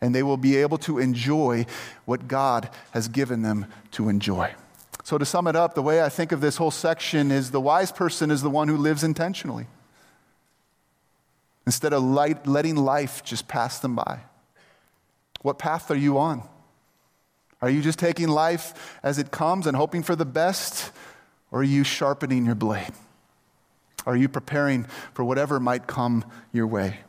[0.00, 1.66] And they will be able to enjoy
[2.04, 4.54] what God has given them to enjoy.
[5.02, 7.60] So, to sum it up, the way I think of this whole section is the
[7.60, 9.66] wise person is the one who lives intentionally
[11.66, 14.20] instead of light, letting life just pass them by.
[15.40, 16.48] What path are you on?
[17.60, 20.92] Are you just taking life as it comes and hoping for the best?
[21.52, 22.92] Or are you sharpening your blade?
[24.06, 24.84] Are you preparing
[25.14, 27.00] for whatever might come your way?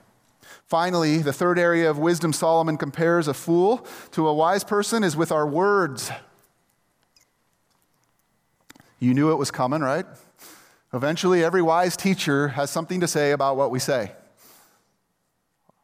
[0.68, 5.16] Finally, the third area of wisdom Solomon compares a fool to a wise person is
[5.16, 6.12] with our words.
[9.00, 10.06] You knew it was coming, right?
[10.94, 14.12] Eventually, every wise teacher has something to say about what we say.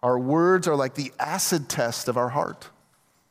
[0.04, 2.69] Our words are like the acid test of our heart,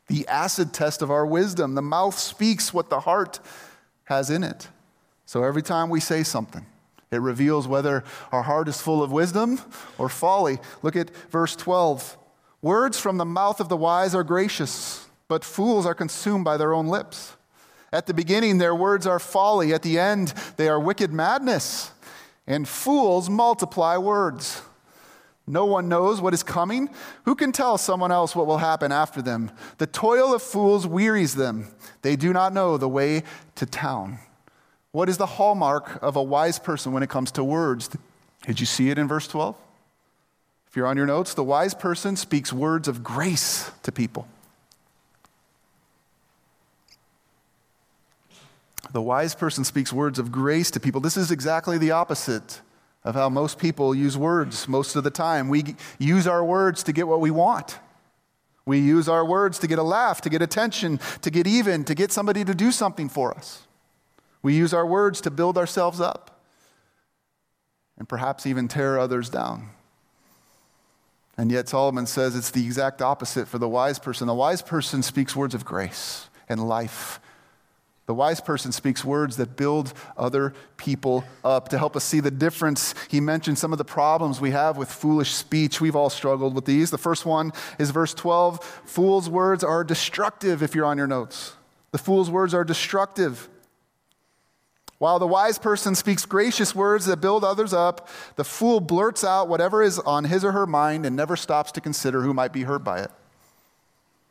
[0.09, 1.75] the acid test of our wisdom.
[1.75, 3.41] The mouth speaks what the heart
[4.05, 4.69] has in it.
[5.29, 6.64] So every time we say something,
[7.11, 9.61] it reveals whether our heart is full of wisdom
[9.99, 10.59] or folly.
[10.83, 12.17] Look at verse 12.
[12.62, 16.73] Words from the mouth of the wise are gracious, but fools are consumed by their
[16.73, 17.37] own lips.
[17.93, 19.75] At the beginning, their words are folly.
[19.75, 21.91] At the end, they are wicked madness.
[22.47, 24.62] And fools multiply words.
[25.47, 26.88] No one knows what is coming.
[27.27, 29.51] Who can tell someone else what will happen after them?
[29.77, 31.69] The toil of fools wearies them.
[32.01, 33.25] They do not know the way
[33.57, 34.21] to town.
[34.98, 37.88] What is the hallmark of a wise person when it comes to words?
[38.44, 39.54] Did you see it in verse 12?
[40.66, 44.26] If you're on your notes, the wise person speaks words of grace to people.
[48.90, 51.00] The wise person speaks words of grace to people.
[51.00, 52.61] This is exactly the opposite
[53.04, 55.48] of how most people use words most of the time.
[55.48, 57.78] We use our words to get what we want.
[58.66, 61.94] We use our words to get a laugh, to get attention, to get even, to
[61.94, 63.62] get somebody to do something for us.
[64.42, 66.40] We use our words to build ourselves up
[67.96, 69.70] and perhaps even tear others down.
[71.37, 74.27] And yet, Solomon says it's the exact opposite for the wise person.
[74.27, 77.20] The wise person speaks words of grace and life
[78.09, 82.31] the wise person speaks words that build other people up to help us see the
[82.31, 82.94] difference.
[83.09, 85.79] He mentioned some of the problems we have with foolish speech.
[85.79, 86.90] We've all struggled with these.
[86.90, 91.53] The first one is verse 12 Fool's words are destructive, if you're on your notes.
[91.92, 93.46] The fool's words are destructive.
[94.98, 99.48] While the wise person speaks gracious words that build others up, the fool blurts out
[99.48, 102.64] whatever is on his or her mind and never stops to consider who might be
[102.64, 103.11] hurt by it.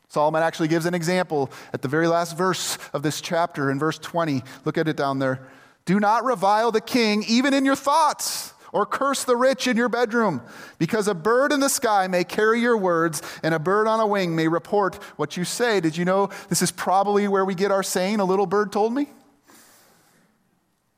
[0.10, 3.98] Solomon actually gives an example at the very last verse of this chapter in verse
[3.98, 4.44] 20.
[4.66, 5.48] Look at it down there.
[5.86, 9.88] Do not revile the king, even in your thoughts, or curse the rich in your
[9.88, 10.42] bedroom,
[10.80, 14.08] because a bird in the sky may carry your words, and a bird on a
[14.08, 15.80] wing may report what you say.
[15.80, 18.94] Did you know this is probably where we get our saying, a little bird told
[18.94, 19.08] me?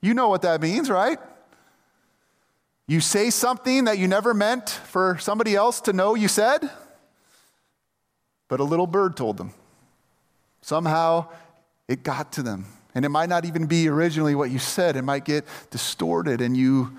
[0.01, 1.19] You know what that means, right?
[2.87, 6.69] You say something that you never meant for somebody else to know you said
[8.49, 9.53] but a little bird told them.
[10.61, 11.27] Somehow
[11.87, 12.65] it got to them.
[12.93, 16.57] And it might not even be originally what you said, it might get distorted, and
[16.57, 16.97] you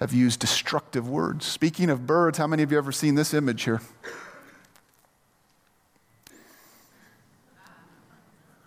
[0.00, 1.44] have used destructive words.
[1.44, 3.82] Speaking of birds, how many of you ever seen this image here?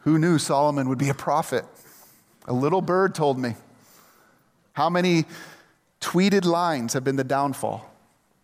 [0.02, 1.65] Who knew Solomon would be a prophet?
[2.45, 3.56] A little bird told me.
[4.73, 5.25] How many
[6.01, 7.89] tweeted lines have been the downfall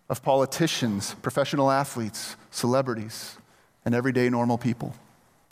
[0.10, 3.38] of politicians, professional athletes, celebrities?
[3.86, 4.94] and everyday normal people.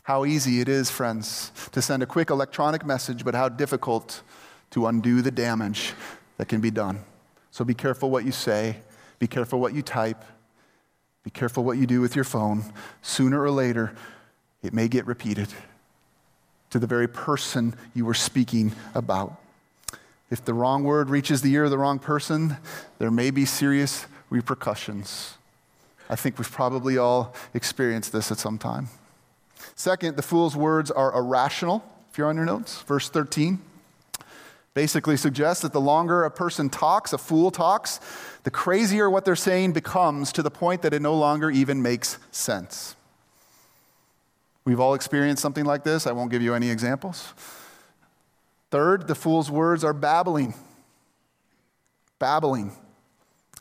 [0.04, 4.22] How easy it is, friends, to send a quick electronic message, but how difficult
[4.70, 5.94] to undo the damage
[6.38, 7.00] that can be done.
[7.52, 8.78] So be careful what you say,
[9.20, 10.24] be careful what you type,
[11.24, 12.64] be careful what you do with your phone.
[13.02, 13.94] Sooner or later,
[14.62, 15.48] it may get repeated
[16.70, 19.40] to the very person you were speaking about.
[20.30, 22.58] If the wrong word reaches the ear of the wrong person,
[23.00, 25.36] there may be serious repercussions.
[26.10, 28.90] I think we've probably all experienced this at some time.
[29.76, 31.84] Second, the fool's words are irrational.
[32.12, 33.60] If you're on your notes, verse 13
[34.78, 38.00] basically suggests that the longer a person talks, a fool talks,
[38.44, 42.20] the crazier what they're saying becomes to the point that it no longer even makes
[42.30, 42.96] sense.
[44.68, 46.06] We've all experienced something like this.
[46.06, 47.34] I won't give you any examples.
[48.70, 50.56] Third, the fool's words are babbling.
[52.20, 52.74] Babbling.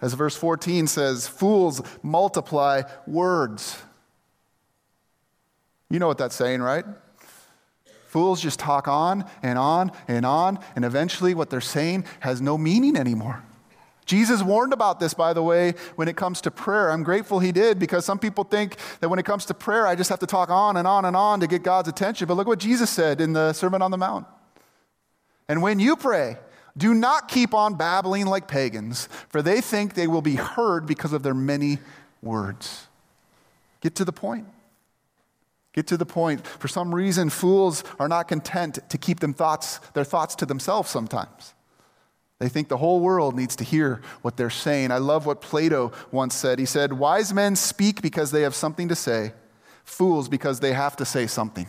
[0.03, 3.81] As verse 14 says, fools multiply words.
[5.91, 6.85] You know what that's saying, right?
[8.09, 12.59] Fools just talk on and on and on, and eventually what they're saying has no
[12.59, 13.45] meaning anymore.
[14.07, 16.91] Jesus warned about this, by the way, when it comes to prayer.
[16.91, 19.97] I'm grateful he did because some people think that when it comes to prayer, I
[19.97, 22.29] just have to talk on and on and on to get God's attention.
[22.29, 24.27] But look what Jesus said in the Sermon on the Mount.
[25.49, 26.39] And when you pray,
[26.77, 31.13] do not keep on babbling like pagans, for they think they will be heard because
[31.13, 31.79] of their many
[32.23, 32.87] words.
[33.81, 34.47] Get to the point.
[35.73, 36.47] Get to the point.
[36.47, 40.91] For some reason, fools are not content to keep them thoughts, their thoughts to themselves
[40.91, 41.55] sometimes.
[42.39, 44.91] They think the whole world needs to hear what they're saying.
[44.91, 46.59] I love what Plato once said.
[46.59, 49.33] He said, Wise men speak because they have something to say,
[49.85, 51.67] fools because they have to say something.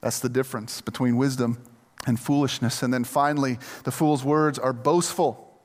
[0.00, 1.58] That's the difference between wisdom
[2.06, 2.82] and foolishness.
[2.82, 5.60] And then finally, the fool's words are boastful.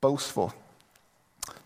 [0.00, 0.54] Boastful.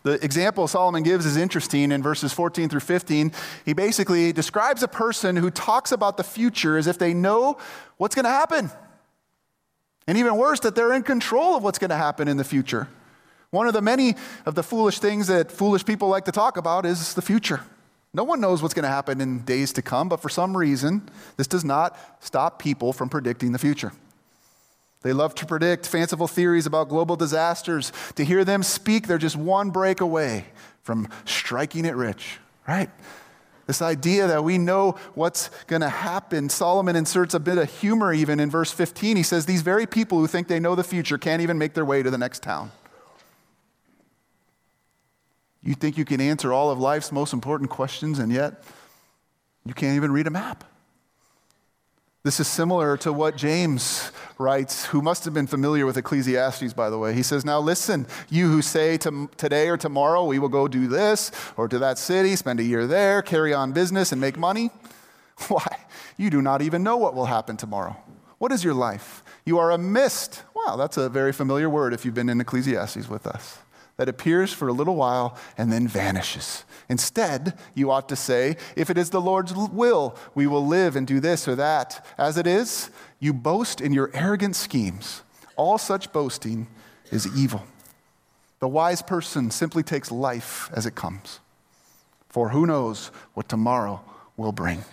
[0.03, 3.31] The example Solomon gives is interesting in verses 14 through 15.
[3.65, 7.57] He basically describes a person who talks about the future as if they know
[7.97, 8.71] what's going to happen.
[10.07, 12.87] And even worse, that they're in control of what's going to happen in the future.
[13.49, 14.15] One of the many
[14.45, 17.61] of the foolish things that foolish people like to talk about is the future.
[18.13, 21.09] No one knows what's going to happen in days to come, but for some reason,
[21.37, 23.91] this does not stop people from predicting the future.
[25.01, 27.91] They love to predict fanciful theories about global disasters.
[28.15, 30.45] To hear them speak, they're just one break away
[30.81, 32.89] from striking it rich, right?
[33.67, 36.49] This idea that we know what's going to happen.
[36.49, 39.17] Solomon inserts a bit of humor even in verse 15.
[39.17, 41.85] He says, These very people who think they know the future can't even make their
[41.85, 42.71] way to the next town.
[45.63, 48.63] You think you can answer all of life's most important questions, and yet
[49.65, 50.63] you can't even read a map.
[52.25, 56.89] This is similar to what James writes, who must have been familiar with Ecclesiastes, by
[56.89, 57.13] the way.
[57.13, 60.87] He says, Now listen, you who say to, today or tomorrow we will go do
[60.87, 64.71] this or to that city, spend a year there, carry on business, and make money.
[65.49, 65.67] Why?
[66.17, 67.95] You do not even know what will happen tomorrow.
[68.39, 69.23] What is your life?
[69.45, 70.41] You are a mist.
[70.55, 73.59] Wow, that's a very familiar word if you've been in Ecclesiastes with us.
[73.97, 76.65] That appears for a little while and then vanishes.
[76.89, 81.07] Instead, you ought to say, if it is the Lord's will, we will live and
[81.07, 82.05] do this or that.
[82.17, 82.89] As it is,
[83.19, 85.21] you boast in your arrogant schemes.
[85.55, 86.67] All such boasting
[87.09, 87.63] is evil.
[88.59, 91.39] The wise person simply takes life as it comes.
[92.27, 94.01] For who knows what tomorrow
[94.35, 94.83] will bring.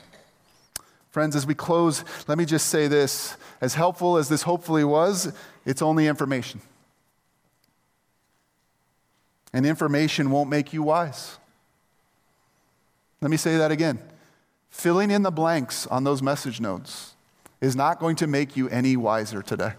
[1.11, 3.37] Friends, as we close, let me just say this.
[3.61, 5.33] As helpful as this hopefully was,
[5.67, 6.61] it's only information.
[9.53, 11.39] And information won't make you wise.
[13.21, 13.99] Let me say that again.
[14.71, 17.15] Filling in the blanks on those message notes
[17.61, 19.75] is not going to make you any wiser today.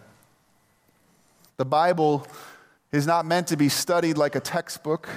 [1.58, 2.28] The Bible
[2.92, 5.10] is not meant to be studied like a textbook,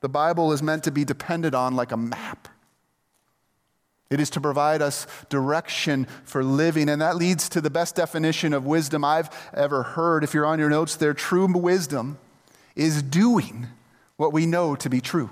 [0.00, 2.48] the Bible is meant to be depended on like a map.
[4.10, 8.52] It is to provide us direction for living, and that leads to the best definition
[8.52, 10.22] of wisdom I've ever heard.
[10.22, 12.18] If you're on your notes there, true wisdom
[12.76, 13.68] is doing
[14.16, 15.30] what we know to be true.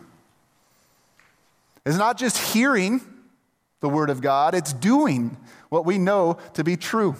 [1.84, 3.00] It's not just hearing
[3.80, 5.36] the Word of God, it's doing
[5.68, 7.16] what we know to be true.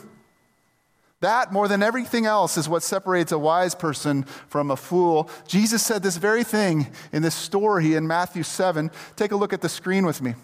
[1.21, 5.31] That, more than everything else, is what separates a wise person from a fool.
[5.47, 8.91] Jesus said this very thing in this story in Matthew 7.
[9.15, 10.35] Take a look at the screen with me.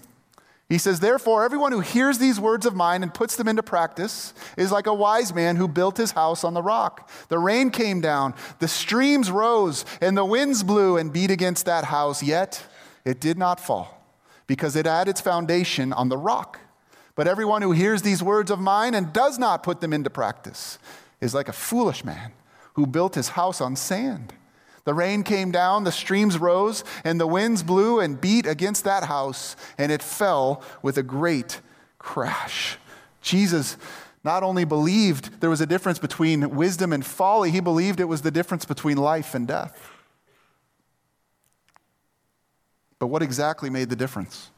[0.69, 4.35] He says, Therefore, everyone who hears these words of mine and puts them into practice
[4.57, 7.11] is like a wise man who built his house on the rock.
[7.29, 11.85] The rain came down, the streams rose, and the winds blew and beat against that
[11.85, 12.67] house, yet
[13.05, 13.95] it did not fall
[14.47, 16.61] because it had its foundation on the rock.
[17.15, 20.79] But everyone who hears these words of mine and does not put them into practice
[21.21, 22.33] is like a foolish man
[22.75, 24.35] who built his house on sand.
[24.89, 29.05] The rain came down, the streams rose, and the winds blew and beat against that
[29.05, 31.61] house, and it fell with a great
[31.99, 32.79] crash.
[33.21, 33.77] Jesus
[34.25, 38.23] not only believed there was a difference between wisdom and folly, he believed it was
[38.23, 39.91] the difference between life and death.
[42.99, 44.51] But what exactly made the difference?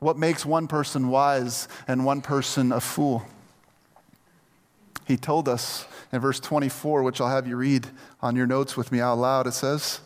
[0.00, 3.24] What makes one person wise and one person a fool?
[5.06, 7.88] He told us in verse 24, which I'll have you read
[8.22, 9.48] on your notes with me out loud.
[9.48, 10.00] It says,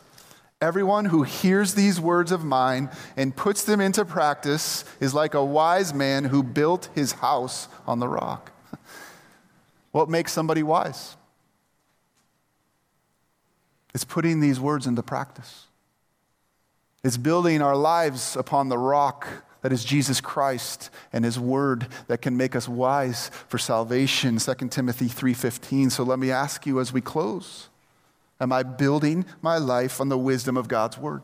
[0.60, 5.44] Everyone who hears these words of mine and puts them into practice is like a
[5.44, 8.50] wise man who built his house on the rock.
[9.92, 11.16] what makes somebody wise?
[13.94, 15.66] It's putting these words into practice.
[17.04, 19.28] It's building our lives upon the rock
[19.62, 24.54] that is Jesus Christ and his word that can make us wise for salvation 2
[24.70, 27.68] Timothy 3:15 so let me ask you as we close
[28.40, 31.22] am I building my life on the wisdom of God's word?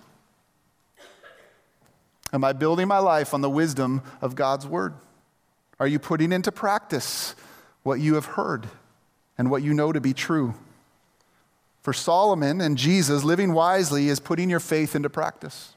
[2.33, 4.95] Am I building my life on the wisdom of God's word?
[5.79, 7.37] Are you putting into practice
[7.85, 8.67] what you have heard
[9.39, 10.55] and what you know to be true?
[11.83, 15.75] For Solomon and Jesus, living wisely is putting your faith into practice.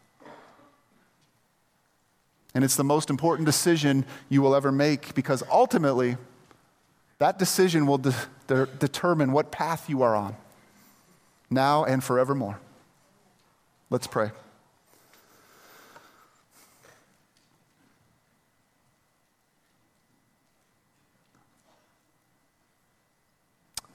[2.57, 6.17] And it's the most important decision you will ever make because ultimately,
[7.19, 8.15] that decision will de-
[8.47, 10.35] de- determine what path you are on,
[11.51, 12.59] now and forevermore.
[13.91, 14.31] Let's pray.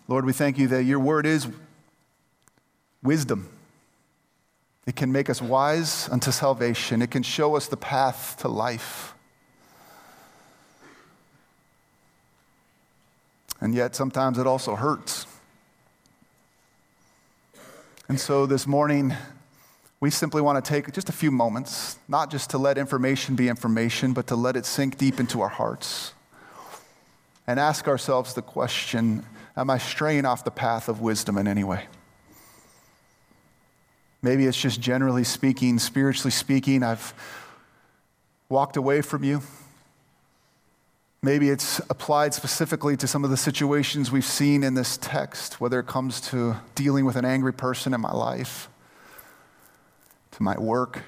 [0.07, 1.49] Lord, we thank you that your word is
[3.03, 3.52] wisdom.
[4.87, 7.03] It can make us wise unto salvation.
[7.03, 9.15] It can show us the path to life.
[13.61, 15.27] And yet, sometimes it also hurts.
[18.09, 19.15] And so this morning,
[20.01, 23.49] we simply want to take just a few moments, not just to let information be
[23.49, 26.13] information, but to let it sink deep into our hearts
[27.47, 29.25] and ask ourselves the question
[29.57, 31.87] Am I straying off the path of wisdom in any way?
[34.23, 37.13] Maybe it's just generally speaking, spiritually speaking, I've
[38.49, 39.43] walked away from you.
[41.25, 45.81] Maybe it's applied specifically to some of the situations we've seen in this text, whether
[45.81, 48.69] it comes to dealing with an angry person in my life,
[50.33, 51.03] to my work,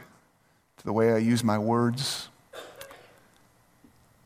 [0.79, 2.29] to the way I use my words.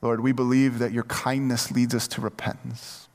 [0.00, 3.08] Lord, we believe that your kindness leads us to repentance.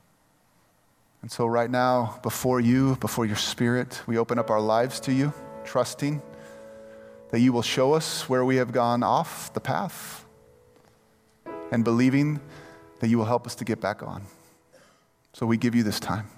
[1.21, 5.13] And so, right now, before you, before your spirit, we open up our lives to
[5.13, 5.33] you
[5.65, 6.21] trusting
[7.31, 10.25] that you will show us where we have gone off the path,
[11.71, 12.39] and believing
[12.99, 14.23] that you will help us to get back on.
[15.33, 16.29] So we give you this time.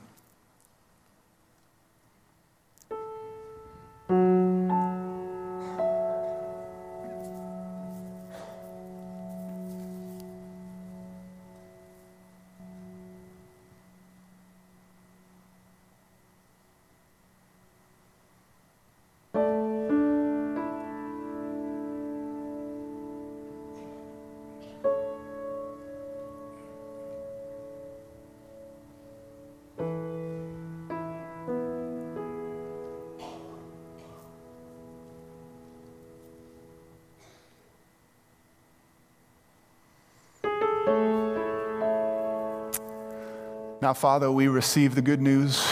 [43.86, 45.64] Now, Father, we receive the good news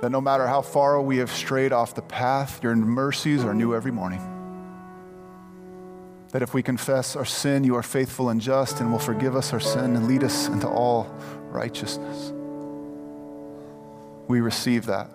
[0.00, 3.74] that no matter how far we have strayed off the path, your mercies are new
[3.74, 4.22] every morning.
[6.32, 9.52] That if we confess our sin, you are faithful and just and will forgive us
[9.52, 11.04] our sin and lead us into all
[11.50, 12.32] righteousness.
[14.26, 15.10] We receive that.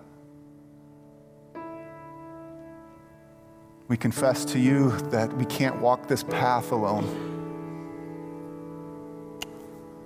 [3.88, 7.34] We confess to you that we can't walk this path alone.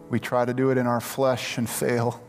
[0.09, 2.21] We try to do it in our flesh and fail.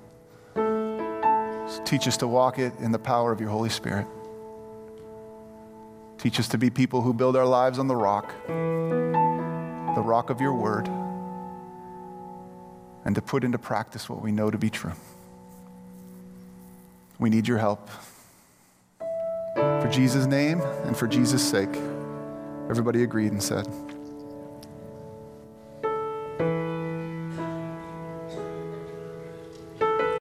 [0.55, 4.07] So teach us to walk it in the power of your Holy Spirit.
[6.18, 10.41] Teach us to be people who build our lives on the rock, the rock of
[10.41, 10.89] your word,
[13.05, 14.95] and to put into practice what we know to be true.
[17.20, 17.89] We need your help.
[19.55, 21.74] For Jesus' name and for Jesus' sake,
[22.68, 23.68] everybody agreed and said,